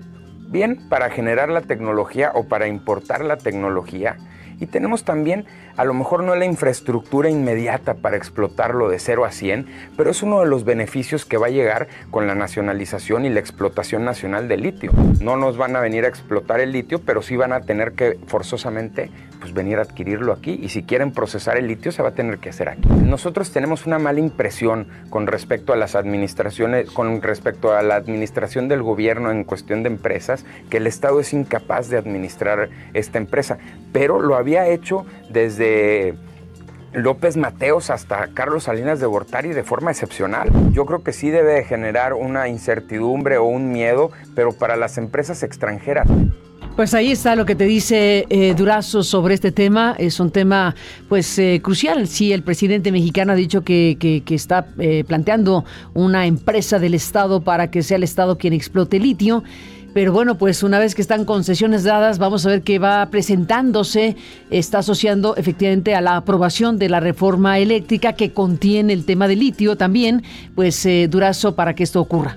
bien 0.48 0.88
para 0.88 1.10
generar 1.10 1.50
la 1.50 1.60
tecnología 1.60 2.32
o 2.34 2.44
para 2.44 2.66
importar 2.66 3.24
la 3.24 3.36
tecnología 3.36 4.16
y 4.60 4.66
tenemos 4.66 5.04
también 5.04 5.44
a 5.76 5.84
lo 5.84 5.94
mejor 5.94 6.22
no 6.22 6.34
la 6.34 6.44
infraestructura 6.44 7.28
inmediata 7.28 7.94
para 7.94 8.16
explotarlo 8.16 8.88
de 8.88 8.98
0 8.98 9.24
a 9.24 9.32
100, 9.32 9.66
pero 9.96 10.10
es 10.10 10.22
uno 10.22 10.40
de 10.40 10.46
los 10.46 10.64
beneficios 10.64 11.24
que 11.24 11.36
va 11.36 11.46
a 11.46 11.50
llegar 11.50 11.88
con 12.10 12.26
la 12.26 12.34
nacionalización 12.34 13.24
y 13.24 13.30
la 13.30 13.40
explotación 13.40 14.04
nacional 14.04 14.48
del 14.48 14.62
litio. 14.62 14.92
No 15.20 15.36
nos 15.36 15.56
van 15.56 15.76
a 15.76 15.80
venir 15.80 16.04
a 16.04 16.08
explotar 16.08 16.60
el 16.60 16.72
litio, 16.72 17.00
pero 17.00 17.22
sí 17.22 17.36
van 17.36 17.52
a 17.52 17.60
tener 17.60 17.92
que 17.92 18.18
forzosamente 18.26 19.10
pues, 19.40 19.52
venir 19.52 19.78
a 19.78 19.82
adquirirlo 19.82 20.32
aquí 20.32 20.58
y 20.62 20.68
si 20.68 20.82
quieren 20.82 21.12
procesar 21.12 21.56
el 21.56 21.66
litio 21.66 21.92
se 21.92 22.02
va 22.02 22.10
a 22.10 22.12
tener 22.12 22.38
que 22.38 22.50
hacer 22.50 22.68
aquí. 22.68 22.88
Nosotros 22.88 23.50
tenemos 23.50 23.86
una 23.86 23.98
mala 23.98 24.20
impresión 24.20 24.88
con 25.10 25.26
respecto 25.26 25.72
a 25.72 25.76
las 25.76 25.94
administraciones, 25.94 26.90
con 26.90 27.22
respecto 27.22 27.72
a 27.72 27.82
la 27.82 27.96
administración 27.96 28.68
del 28.68 28.82
gobierno 28.82 29.30
en 29.30 29.44
cuestión 29.44 29.82
de 29.82 29.88
empresas, 29.88 30.44
que 30.70 30.78
el 30.78 30.86
Estado 30.86 31.20
es 31.20 31.32
incapaz 31.32 31.88
de 31.88 31.96
administrar 31.96 32.68
esta 32.94 33.18
empresa, 33.18 33.58
pero 33.92 34.20
lo 34.20 34.36
había 34.36 34.66
hecho 34.68 35.06
desde 35.30 36.14
López 36.92 37.36
Mateos 37.36 37.90
hasta 37.90 38.28
Carlos 38.32 38.64
Salinas 38.64 39.00
de 39.00 39.06
Gortari 39.06 39.50
de 39.50 39.64
forma 39.64 39.90
excepcional. 39.90 40.50
Yo 40.72 40.86
creo 40.86 41.02
que 41.02 41.12
sí 41.12 41.30
debe 41.30 41.62
generar 41.64 42.14
una 42.14 42.48
incertidumbre 42.48 43.36
o 43.36 43.44
un 43.44 43.70
miedo, 43.70 44.10
pero 44.34 44.52
para 44.52 44.76
las 44.76 44.96
empresas 44.96 45.42
extranjeras. 45.42 46.08
Pues 46.76 46.92
ahí 46.92 47.10
está 47.10 47.36
lo 47.36 47.46
que 47.46 47.54
te 47.54 47.64
dice 47.64 48.26
eh, 48.28 48.54
Durazo 48.54 49.02
sobre 49.02 49.34
este 49.34 49.50
tema. 49.50 49.96
Es 49.98 50.20
un 50.20 50.30
tema 50.30 50.74
pues 51.08 51.38
eh, 51.38 51.60
crucial. 51.62 52.06
Sí, 52.06 52.34
el 52.34 52.42
presidente 52.42 52.92
mexicano 52.92 53.32
ha 53.32 53.34
dicho 53.34 53.62
que, 53.62 53.96
que, 53.98 54.34
está 54.34 54.66
eh, 54.78 55.02
planteando 55.08 55.64
una 55.94 56.26
empresa 56.26 56.78
del 56.78 56.92
Estado 56.92 57.40
para 57.40 57.70
que 57.70 57.82
sea 57.82 57.96
el 57.96 58.02
Estado 58.02 58.36
quien 58.36 58.52
explote 58.52 58.98
litio. 58.98 59.42
Pero 59.94 60.12
bueno, 60.12 60.36
pues 60.36 60.62
una 60.62 60.78
vez 60.78 60.94
que 60.94 61.00
están 61.00 61.24
concesiones 61.24 61.82
dadas, 61.82 62.18
vamos 62.18 62.44
a 62.44 62.50
ver 62.50 62.60
qué 62.60 62.78
va 62.78 63.06
presentándose. 63.06 64.14
Está 64.50 64.80
asociando 64.80 65.34
efectivamente 65.36 65.94
a 65.94 66.02
la 66.02 66.16
aprobación 66.16 66.78
de 66.78 66.90
la 66.90 67.00
reforma 67.00 67.58
eléctrica 67.58 68.12
que 68.12 68.34
contiene 68.34 68.92
el 68.92 69.06
tema 69.06 69.28
de 69.28 69.36
litio 69.36 69.76
también, 69.76 70.22
pues 70.54 70.84
eh, 70.84 71.08
Durazo 71.08 71.54
para 71.54 71.74
que 71.74 71.84
esto 71.84 72.02
ocurra. 72.02 72.36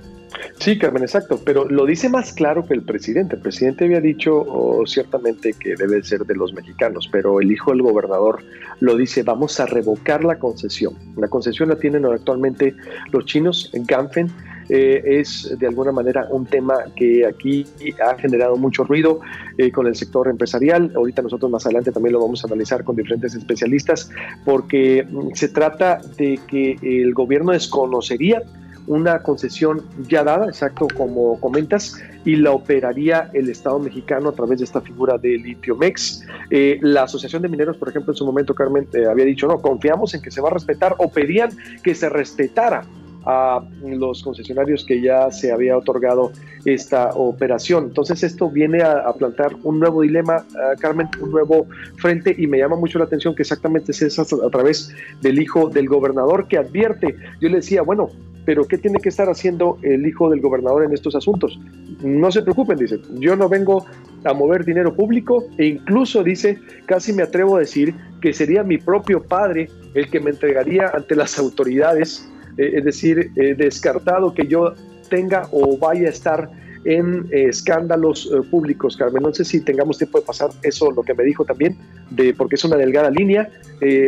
Sí, 0.59 0.77
Carmen, 0.77 1.03
exacto, 1.03 1.39
pero 1.43 1.65
lo 1.65 1.85
dice 1.85 2.09
más 2.09 2.33
claro 2.33 2.65
que 2.65 2.73
el 2.73 2.83
presidente. 2.83 3.35
El 3.35 3.41
presidente 3.41 3.85
había 3.85 4.01
dicho 4.01 4.35
oh, 4.35 4.85
ciertamente 4.85 5.53
que 5.53 5.75
debe 5.75 6.03
ser 6.03 6.25
de 6.25 6.35
los 6.35 6.53
mexicanos, 6.53 7.09
pero 7.11 7.39
el 7.39 7.51
hijo 7.51 7.71
del 7.71 7.81
gobernador 7.81 8.43
lo 8.79 8.95
dice, 8.95 9.23
vamos 9.23 9.59
a 9.59 9.65
revocar 9.65 10.23
la 10.23 10.37
concesión. 10.37 10.93
La 11.17 11.27
concesión 11.27 11.69
la 11.69 11.75
tienen 11.75 12.05
actualmente 12.05 12.75
los 13.11 13.25
chinos, 13.25 13.69
en 13.73 13.85
Ganfen, 13.85 14.31
eh, 14.69 15.19
es 15.19 15.51
de 15.57 15.65
alguna 15.65 15.91
manera 15.91 16.27
un 16.29 16.45
tema 16.45 16.75
que 16.95 17.25
aquí 17.25 17.65
ha 18.05 18.15
generado 18.15 18.55
mucho 18.55 18.83
ruido 18.83 19.19
eh, 19.57 19.71
con 19.71 19.87
el 19.87 19.95
sector 19.95 20.27
empresarial. 20.27 20.91
Ahorita 20.95 21.23
nosotros 21.23 21.49
más 21.49 21.65
adelante 21.65 21.91
también 21.91 22.13
lo 22.13 22.21
vamos 22.21 22.43
a 22.43 22.47
analizar 22.47 22.83
con 22.83 22.95
diferentes 22.95 23.33
especialistas 23.33 24.11
porque 24.45 25.07
mm, 25.09 25.29
se 25.33 25.49
trata 25.49 25.99
de 26.17 26.39
que 26.47 26.77
el 26.83 27.15
gobierno 27.15 27.51
desconocería 27.51 28.43
una 28.89 29.21
concesión 29.21 29.83
ya 30.07 30.23
dada, 30.23 30.47
exacto 30.47 30.87
como 30.97 31.39
comentas, 31.39 32.01
y 32.25 32.35
la 32.35 32.51
operaría 32.51 33.29
el 33.33 33.47
Estado 33.47 33.77
mexicano 33.79 34.29
a 34.29 34.31
través 34.31 34.57
de 34.57 34.65
esta 34.65 34.81
figura 34.81 35.17
de 35.19 35.37
Litiomex. 35.37 36.25
Eh, 36.49 36.79
la 36.81 37.03
Asociación 37.03 37.43
de 37.43 37.49
Mineros, 37.49 37.77
por 37.77 37.87
ejemplo, 37.87 38.13
en 38.13 38.17
su 38.17 38.25
momento, 38.25 38.55
Carmen, 38.55 38.87
había 39.09 39.25
dicho, 39.25 39.47
no, 39.47 39.59
confiamos 39.59 40.15
en 40.15 40.23
que 40.23 40.31
se 40.31 40.41
va 40.41 40.49
a 40.49 40.53
respetar 40.53 40.95
o 40.97 41.09
pedían 41.11 41.51
que 41.83 41.93
se 41.93 42.09
respetara 42.09 42.83
a 43.25 43.61
los 43.83 44.23
concesionarios 44.23 44.83
que 44.85 45.01
ya 45.01 45.29
se 45.29 45.51
había 45.51 45.77
otorgado 45.77 46.31
esta 46.65 47.11
operación. 47.11 47.85
Entonces 47.85 48.23
esto 48.23 48.49
viene 48.49 48.81
a, 48.81 49.13
plantear 49.13 49.55
un 49.61 49.79
nuevo 49.79 50.01
dilema, 50.01 50.45
Carmen, 50.79 51.09
un 51.21 51.29
nuevo 51.29 51.67
frente 51.97 52.33
y 52.35 52.47
me 52.47 52.57
llama 52.57 52.77
mucho 52.77 52.97
la 52.97 53.05
atención 53.05 53.35
que 53.35 53.43
exactamente 53.43 53.91
es 53.91 54.01
eso 54.01 54.25
a 54.43 54.49
través 54.49 54.95
del 55.21 55.39
hijo 55.39 55.69
del 55.69 55.87
gobernador 55.87 56.47
que 56.47 56.57
advierte. 56.57 57.17
Yo 57.39 57.49
le 57.49 57.57
decía, 57.57 57.81
bueno, 57.81 58.09
pero 58.49 58.65
¿qué 58.65 58.79
tiene 58.79 58.97
que 58.97 59.09
estar 59.09 59.29
haciendo 59.29 59.77
el 59.83 60.07
hijo 60.07 60.27
del 60.27 60.41
gobernador 60.41 60.83
en 60.83 60.91
estos 60.91 61.13
asuntos? 61.13 61.59
No 62.01 62.31
se 62.31 62.41
preocupen, 62.41 62.79
dice, 62.79 62.99
yo 63.19 63.35
no 63.35 63.47
vengo 63.47 63.85
a 64.23 64.33
mover 64.33 64.65
dinero 64.65 64.95
público 64.95 65.45
e 65.59 65.67
incluso 65.67 66.23
dice, 66.23 66.57
casi 66.87 67.13
me 67.13 67.21
atrevo 67.21 67.57
a 67.57 67.59
decir 67.59 67.93
que 68.19 68.33
sería 68.33 68.63
mi 68.63 68.79
propio 68.79 69.21
padre 69.21 69.69
el 69.93 70.09
que 70.09 70.19
me 70.19 70.31
entregaría 70.31 70.89
ante 70.91 71.15
las 71.15 71.37
autoridades 71.37 72.27
eh, 72.57 72.71
es 72.77 72.85
decir, 72.85 73.31
eh, 73.35 73.53
descartado 73.53 74.33
que 74.33 74.47
yo 74.47 74.73
tenga 75.11 75.47
o 75.51 75.77
vaya 75.77 76.07
a 76.07 76.09
estar 76.09 76.49
en 76.85 77.27
eh, 77.31 77.49
escándalos 77.49 78.29
públicos, 78.49 78.95
Carmen. 78.95 79.23
No 79.23 79.33
sé 79.33 79.45
si 79.45 79.61
tengamos 79.61 79.97
tiempo 79.97 80.19
de 80.19 80.25
pasar 80.25 80.49
eso, 80.63 80.91
lo 80.91 81.03
que 81.03 81.13
me 81.13 81.23
dijo 81.23 81.45
también, 81.45 81.77
de 82.09 82.33
porque 82.33 82.55
es 82.55 82.63
una 82.63 82.77
delgada 82.77 83.09
línea, 83.09 83.49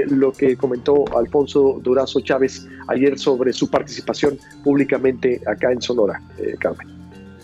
lo 0.09 0.31
que 0.31 0.57
comentó 0.57 1.05
Alfonso 1.17 1.79
Durazo 1.81 2.19
Chávez 2.21 2.67
ayer 2.87 3.17
sobre 3.17 3.53
su 3.53 3.69
participación 3.69 4.37
públicamente 4.63 5.41
acá 5.45 5.71
en 5.71 5.81
Sonora, 5.81 6.21
Carmen 6.59 7.00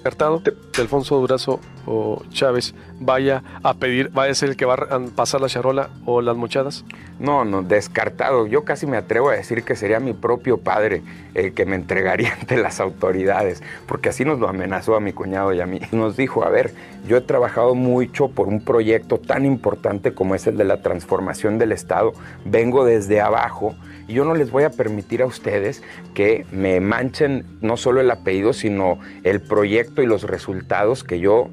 descartado 0.08 0.42
que 0.42 0.82
Alfonso 0.82 1.18
Durazo 1.18 1.60
o 1.86 2.22
Chávez 2.30 2.74
vaya 3.00 3.44
a 3.62 3.74
pedir, 3.74 4.10
vaya 4.10 4.32
a 4.32 4.36
ser 4.36 4.50
el 4.50 4.56
que 4.56 4.66
va 4.66 4.76
a 4.76 5.00
pasar 5.16 5.42
la 5.42 5.50
charola 5.50 5.90
o 6.06 6.22
las 6.22 6.36
mochadas? 6.38 6.86
No, 7.20 7.44
no, 7.44 7.62
descartado. 7.62 8.48
Yo 8.48 8.64
casi 8.64 8.88
me 8.88 8.96
atrevo 8.96 9.30
a 9.30 9.34
decir 9.34 9.64
que 9.64 9.76
sería 9.76 10.00
mi 10.00 10.14
propio 10.14 10.60
padre 10.60 11.02
el 11.34 11.54
que 11.54 11.66
me 11.66 11.76
entregaría 11.76 12.34
ante 12.40 12.58
las 12.58 12.80
autoridades, 12.80 13.62
porque 13.86 14.10
así 14.10 14.24
nos 14.24 14.40
lo 14.40 14.48
amenazó 14.48 14.96
a 14.96 15.02
mi 15.02 15.12
cuñado 15.12 15.54
y 15.54 15.60
a 15.60 15.66
mí. 15.66 15.82
Nos 15.92 16.16
dijo, 16.16 16.44
a 16.44 16.50
ver, 16.50 16.74
yo 17.08 17.18
he 17.18 17.22
trabajado 17.22 17.76
mucho 17.76 18.30
por 18.30 18.48
un 18.48 18.64
proyecto 18.64 19.18
tan 19.18 19.46
importante 19.46 20.14
como 20.14 20.36
es 20.36 20.48
el 20.48 20.58
de 20.58 20.64
la 20.64 20.82
transformación 20.82 21.58
del 21.58 21.72
Estado. 21.74 22.14
Vengo 22.46 22.86
desde 22.86 23.20
abajo 23.20 23.76
y 24.08 24.14
yo 24.14 24.26
no 24.26 24.36
les 24.36 24.52
voy 24.52 24.64
a 24.64 24.70
permitir 24.70 25.22
a 25.22 25.26
ustedes 25.26 25.84
que 26.14 26.46
me 26.52 26.80
manchen 26.80 27.46
no 27.62 27.78
solo 27.78 28.00
el 28.02 28.10
apellido, 28.10 28.54
sino 28.54 29.00
el 29.24 29.42
proyecto 29.42 29.97
y 30.02 30.06
los 30.06 30.24
resultados 30.24 31.04
que 31.04 31.20
yo 31.20 31.50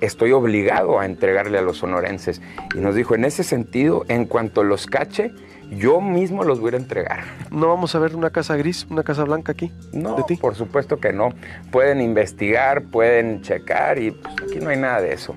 estoy 0.00 0.32
obligado 0.32 0.98
a 0.98 1.06
entregarle 1.06 1.58
a 1.58 1.62
los 1.62 1.78
sonorenses. 1.78 2.40
Y 2.74 2.78
nos 2.78 2.94
dijo, 2.94 3.14
en 3.14 3.24
ese 3.24 3.42
sentido, 3.42 4.04
en 4.08 4.26
cuanto 4.26 4.62
los 4.62 4.86
cache, 4.86 5.32
yo 5.70 6.00
mismo 6.00 6.44
los 6.44 6.60
voy 6.60 6.74
a 6.74 6.76
entregar. 6.76 7.24
¿No 7.50 7.68
vamos 7.68 7.94
a 7.94 7.98
ver 7.98 8.14
una 8.14 8.30
casa 8.30 8.56
gris, 8.56 8.86
una 8.90 9.02
casa 9.02 9.24
blanca 9.24 9.52
aquí? 9.52 9.72
No, 9.92 10.16
de 10.16 10.22
ti? 10.24 10.36
por 10.36 10.54
supuesto 10.54 10.98
que 10.98 11.12
no. 11.12 11.30
Pueden 11.70 12.00
investigar, 12.00 12.84
pueden 12.84 13.42
checar 13.42 13.98
y 13.98 14.10
pues, 14.10 14.34
aquí 14.42 14.60
no 14.60 14.70
hay 14.70 14.76
nada 14.76 15.00
de 15.00 15.12
eso. 15.12 15.34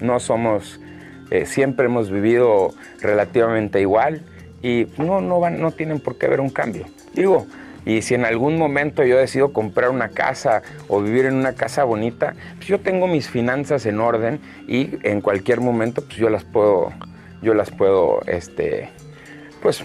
No 0.00 0.20
somos, 0.20 0.80
eh, 1.30 1.46
siempre 1.46 1.86
hemos 1.86 2.10
vivido 2.10 2.74
relativamente 3.00 3.80
igual 3.80 4.22
y 4.62 4.86
no, 4.98 5.20
no, 5.20 5.40
van, 5.40 5.60
no 5.60 5.72
tienen 5.72 6.00
por 6.00 6.18
qué 6.18 6.26
haber 6.26 6.40
un 6.40 6.50
cambio. 6.50 6.86
Digo, 7.14 7.46
y 7.86 8.02
si 8.02 8.14
en 8.14 8.24
algún 8.24 8.58
momento 8.58 9.04
yo 9.04 9.16
decido 9.16 9.52
comprar 9.52 9.90
una 9.90 10.10
casa 10.10 10.62
o 10.88 11.00
vivir 11.00 11.26
en 11.26 11.34
una 11.34 11.54
casa 11.54 11.84
bonita, 11.84 12.34
pues 12.56 12.68
yo 12.68 12.80
tengo 12.80 13.06
mis 13.06 13.28
finanzas 13.28 13.86
en 13.86 14.00
orden 14.00 14.40
y 14.68 14.98
en 15.02 15.20
cualquier 15.20 15.60
momento 15.60 16.02
pues 16.02 16.16
yo 16.16 16.30
las 16.30 16.44
puedo, 16.44 16.92
yo 17.42 17.54
las 17.54 17.70
puedo, 17.70 18.20
este, 18.26 18.88
pues, 19.62 19.84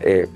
eh, 0.00 0.26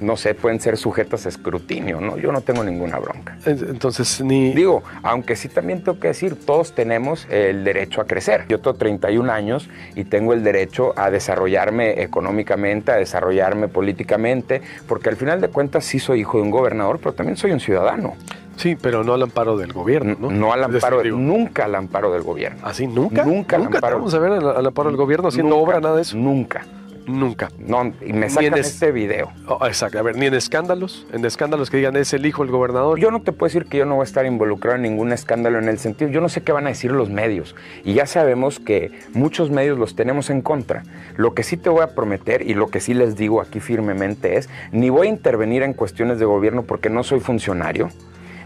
no 0.00 0.16
sé, 0.16 0.34
pueden 0.34 0.60
ser 0.60 0.76
sujetas 0.76 1.26
a 1.26 1.28
escrutinio, 1.28 2.00
¿no? 2.00 2.18
Yo 2.18 2.32
no 2.32 2.40
tengo 2.40 2.62
ninguna 2.62 2.98
bronca. 2.98 3.36
Entonces, 3.46 4.20
ni... 4.20 4.52
Digo, 4.52 4.82
aunque 5.02 5.36
sí 5.36 5.48
también 5.48 5.82
tengo 5.82 5.98
que 5.98 6.08
decir, 6.08 6.36
todos 6.44 6.74
tenemos 6.74 7.26
el 7.30 7.64
derecho 7.64 8.00
a 8.00 8.04
crecer. 8.04 8.44
Yo 8.48 8.60
tengo 8.60 8.76
31 8.76 9.32
años 9.32 9.68
y 9.94 10.04
tengo 10.04 10.32
el 10.32 10.42
derecho 10.42 10.92
a 10.96 11.10
desarrollarme 11.10 12.02
económicamente, 12.02 12.92
a 12.92 12.96
desarrollarme 12.96 13.68
políticamente, 13.68 14.60
porque 14.86 15.08
al 15.08 15.16
final 15.16 15.40
de 15.40 15.48
cuentas 15.48 15.84
sí 15.84 15.98
soy 15.98 16.20
hijo 16.20 16.38
de 16.38 16.44
un 16.44 16.50
gobernador, 16.50 16.98
pero 16.98 17.12
también 17.14 17.36
soy 17.36 17.52
un 17.52 17.60
ciudadano. 17.60 18.14
Sí, 18.56 18.74
pero 18.74 19.04
no 19.04 19.14
al 19.14 19.22
amparo 19.22 19.56
del 19.56 19.72
gobierno, 19.72 20.16
¿no? 20.18 20.30
No 20.30 20.52
al 20.52 20.64
amparo, 20.64 21.02
nunca 21.04 21.66
al 21.66 21.74
amparo 21.74 22.12
del 22.12 22.22
gobierno. 22.22 22.58
¿Así? 22.64 22.84
¿Ah, 22.84 22.90
¿Nunca? 22.92 23.24
Nunca, 23.24 23.56
¿Nunca 23.56 23.56
al 23.56 23.74
amparo. 23.74 23.96
Vamos 23.98 24.14
a 24.14 24.18
ver 24.18 24.32
al, 24.32 24.66
amparo 24.66 24.88
del 24.88 24.96
gobierno 24.96 25.28
haciendo 25.28 25.58
obra, 25.58 25.80
nada 25.80 25.96
de 25.96 26.02
eso. 26.02 26.16
Nunca 26.16 26.64
Nunca. 27.06 27.50
No, 27.58 27.92
y 28.04 28.12
me 28.12 28.28
sacan 28.28 28.58
este 28.58 28.90
video. 28.90 29.32
Oh, 29.46 29.64
exacto, 29.66 29.98
a 29.98 30.02
ver, 30.02 30.16
ni 30.16 30.26
en 30.26 30.34
escándalos, 30.34 31.06
en 31.12 31.24
escándalos 31.24 31.70
que 31.70 31.76
digan 31.76 31.96
es 31.96 32.12
el 32.12 32.26
hijo 32.26 32.42
del 32.42 32.50
gobernador. 32.50 32.98
Yo 32.98 33.10
no 33.10 33.22
te 33.22 33.32
puedo 33.32 33.48
decir 33.48 33.66
que 33.66 33.78
yo 33.78 33.86
no 33.86 33.96
voy 33.96 34.02
a 34.02 34.04
estar 34.04 34.26
involucrado 34.26 34.76
en 34.76 34.82
ningún 34.82 35.12
escándalo 35.12 35.58
en 35.58 35.68
el 35.68 35.78
sentido, 35.78 36.10
yo 36.10 36.20
no 36.20 36.28
sé 36.28 36.42
qué 36.42 36.52
van 36.52 36.66
a 36.66 36.70
decir 36.70 36.90
los 36.90 37.08
medios. 37.08 37.54
Y 37.84 37.94
ya 37.94 38.06
sabemos 38.06 38.58
que 38.58 38.90
muchos 39.14 39.50
medios 39.50 39.78
los 39.78 39.94
tenemos 39.94 40.30
en 40.30 40.42
contra. 40.42 40.82
Lo 41.16 41.34
que 41.34 41.42
sí 41.42 41.56
te 41.56 41.68
voy 41.68 41.82
a 41.82 41.94
prometer 41.94 42.42
y 42.42 42.54
lo 42.54 42.68
que 42.68 42.80
sí 42.80 42.94
les 42.94 43.16
digo 43.16 43.40
aquí 43.40 43.60
firmemente 43.60 44.36
es, 44.36 44.48
ni 44.72 44.90
voy 44.90 45.06
a 45.06 45.10
intervenir 45.10 45.62
en 45.62 45.74
cuestiones 45.74 46.18
de 46.18 46.24
gobierno 46.24 46.62
porque 46.62 46.90
no 46.90 47.02
soy 47.04 47.20
funcionario 47.20 47.88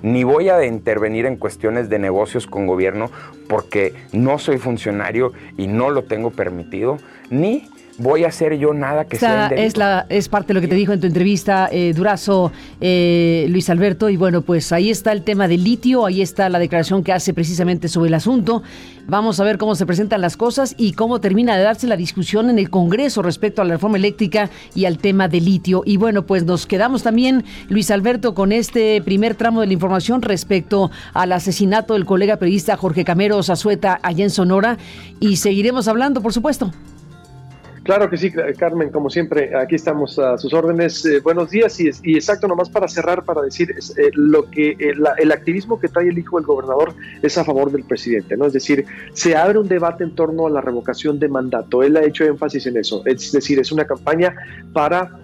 ni 0.03 0.25
voy 0.25 0.49
a 0.49 0.65
intervenir 0.65 1.27
en 1.27 1.37
cuestiones 1.37 1.91
de 1.91 1.99
negocios 1.99 2.47
con 2.47 2.67
gobierno 2.67 3.11
porque 3.49 3.93
no 4.13 4.39
soy 4.39 4.57
funcionario 4.57 5.33
y 5.59 5.67
no 5.67 5.91
lo 5.91 6.05
tengo 6.05 6.31
permitido, 6.31 6.97
ni 7.29 7.69
voy 8.01 8.25
a 8.25 8.29
hacer 8.29 8.57
yo 8.59 8.73
nada 8.73 9.05
que 9.05 9.19
sea 9.19 9.49
es 9.49 9.77
la 9.77 10.07
es 10.09 10.29
parte 10.29 10.49
de 10.49 10.55
lo 10.55 10.61
que 10.61 10.69
te 10.69 10.75
dijo 10.75 10.93
en 10.93 11.01
tu 11.01 11.07
entrevista 11.07 11.69
eh, 11.71 11.93
Durazo 11.95 12.51
eh, 12.81 13.47
Luis 13.51 13.69
Alberto 13.71 14.09
y 14.09 14.17
bueno 14.17 14.43
pues 14.43 14.73
ahí 14.73 14.91
está 14.91 15.13
el 15.13 15.23
tema 15.23 15.49
del 15.49 15.63
litio 15.65 16.07
ahí 16.07 16.23
está 16.23 16.49
la 16.49 16.59
declaración 16.59 17.05
que 17.05 17.13
hace 17.13 17.35
precisamente 17.35 17.89
sobre 17.89 18.09
el 18.09 18.15
asunto. 18.15 18.63
Vamos 19.07 19.41
a 19.41 19.45
ver 19.45 19.59
cómo 19.59 19.75
se 19.75 19.87
presentan 19.87 20.21
las 20.21 20.37
cosas 20.37 20.75
y 20.79 20.93
cómo 20.93 21.21
termina 21.21 21.57
de 21.57 21.63
darse 21.63 21.87
la 21.87 21.97
discusión 21.97 22.49
en 22.49 22.59
el 22.59 22.71
Congreso 22.71 23.23
respecto 23.23 23.61
a 23.61 23.65
la 23.65 23.75
reforma 23.75 23.97
eléctrica 23.97 24.51
y 24.75 24.85
al 24.85 24.99
tema 24.99 25.29
del 25.29 25.45
litio. 25.45 25.83
Y 25.85 25.97
bueno 25.97 26.27
pues 26.27 26.45
nos 26.45 26.67
quedamos 26.67 27.03
también 27.03 27.45
Luis 27.69 27.91
Alberto 27.91 28.35
con 28.35 28.53
este 28.53 29.03
primer 29.03 29.35
tramo 29.35 29.61
de 29.61 29.67
la 29.67 29.73
información 29.73 30.23
respecto 30.23 30.91
al 31.13 31.33
asesinato 31.33 31.95
del 31.95 32.07
colega 32.07 32.37
periodista 32.37 32.77
Jorge 32.77 33.05
Camero 33.05 33.43
Zazueta 33.43 33.99
allá 34.03 34.25
en 34.25 34.31
Sonora. 34.31 34.79
Y 35.19 35.37
seguiremos 35.37 35.89
hablando 35.89 36.23
por 36.23 36.33
supuesto 36.33 36.73
Claro 37.83 38.11
que 38.11 38.19
sí, 38.19 38.31
Carmen, 38.59 38.91
como 38.91 39.09
siempre, 39.09 39.57
aquí 39.57 39.75
estamos 39.75 40.19
a 40.19 40.37
sus 40.37 40.53
órdenes. 40.53 41.03
Eh, 41.07 41.21
buenos 41.21 41.51
días 41.51 41.81
y, 41.81 41.89
exacto, 42.15 42.47
nomás 42.47 42.69
para 42.69 42.87
cerrar, 42.89 43.25
para 43.25 43.41
decir 43.41 43.71
eh, 43.71 44.11
lo 44.13 44.51
que 44.51 44.73
eh, 44.73 44.93
el 45.17 45.33
activismo 45.33 45.81
que 45.81 45.89
trae 45.89 46.09
el 46.09 46.19
hijo 46.19 46.37
del 46.37 46.47
gobernador 46.47 46.95
es 47.23 47.39
a 47.39 47.45
favor 47.45 47.73
del 47.73 47.85
presidente, 47.85 48.37
¿no? 48.37 48.45
Es 48.45 48.53
decir, 48.53 48.85
se 49.15 49.35
abre 49.35 49.59
un 49.59 49.67
debate 49.67 50.05
en 50.05 50.15
torno 50.15 50.47
a 50.47 50.51
la 50.51 50.61
revocación 50.61 51.19
de 51.19 51.29
mandato. 51.29 51.83
Él 51.83 51.97
ha 51.97 52.05
hecho 52.05 52.25
énfasis 52.25 52.67
en 52.67 52.77
eso. 52.77 53.03
Es 53.07 53.33
decir, 53.33 53.59
es 53.59 53.73
una 53.73 53.87
campaña 53.87 54.35
para 54.75 55.19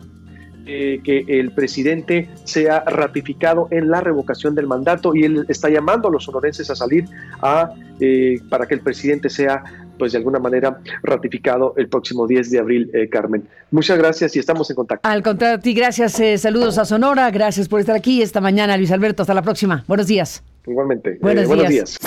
que 0.65 1.25
el 1.29 1.53
presidente 1.53 2.29
sea 2.43 2.81
ratificado 2.81 3.69
en 3.71 3.89
la 3.89 4.01
revocación 4.01 4.57
del 4.57 4.67
mandato 4.67 5.15
y 5.15 5.23
él 5.23 5.47
está 5.49 5.69
llamando 5.69 6.09
a 6.09 6.11
los 6.11 6.25
sonorenses 6.25 6.69
a 6.71 6.75
salir 6.75 7.05
a, 7.41 7.71
para 8.51 8.67
que 8.67 8.75
el 8.75 8.81
presidente 8.81 9.31
sea 9.31 9.63
pues 9.99 10.13
de 10.13 10.19
alguna 10.19 10.39
manera 10.39 10.81
ratificado 11.03 11.75
el 11.77 11.89
próximo 11.89 12.27
10 12.27 12.51
de 12.51 12.59
abril, 12.59 12.91
eh, 12.95 13.09
Carmen. 13.09 13.47
Muchas 13.71 13.99
gracias 13.99 14.37
y 14.37 14.39
estamos 14.39 14.69
en 14.71 14.77
contacto. 14.77 15.09
Al 15.09 15.23
contrario, 15.23 15.57
a 15.57 15.61
ti, 15.61 15.75
gracias. 15.75 16.19
Eh, 16.21 16.39
saludos 16.39 16.79
a 16.79 16.85
Sonora. 16.85 17.31
Gracias 17.31 17.69
por 17.69 17.81
estar 17.81 17.97
aquí 17.97 18.23
esta 18.23 18.41
mañana, 18.41 18.77
Luis 18.77 18.93
Alberto. 18.93 19.23
Hasta 19.23 19.35
la 19.35 19.43
próxima. 19.43 19.85
Buenos 19.87 20.07
días. 20.07 20.43
Igualmente. 20.67 21.19
Buenos, 21.21 21.45
eh, 21.45 21.47
buenos 21.47 21.69
días. 21.69 21.99